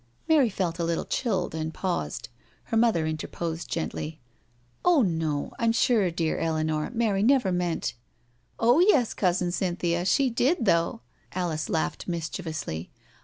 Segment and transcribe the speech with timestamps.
[0.27, 2.29] Mary felt a little chilled, and paused.
[2.63, 4.19] Her mother interposed gently:"
[4.83, 7.93] Oh no, I'm sure, dear Eleanor, Mary never meant
[8.59, 11.01] ...""Oh yes, Cousin Cynthia, she did though,"
[11.33, 12.89] Alice laughed mischievously.